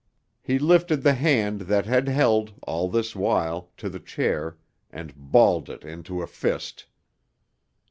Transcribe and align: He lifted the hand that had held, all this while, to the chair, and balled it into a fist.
He 0.41 0.57
lifted 0.57 1.03
the 1.03 1.13
hand 1.13 1.61
that 1.69 1.85
had 1.85 2.07
held, 2.07 2.53
all 2.63 2.89
this 2.89 3.15
while, 3.15 3.69
to 3.77 3.87
the 3.87 3.99
chair, 3.99 4.57
and 4.89 5.13
balled 5.15 5.69
it 5.69 5.83
into 5.83 6.23
a 6.23 6.27
fist. 6.27 6.87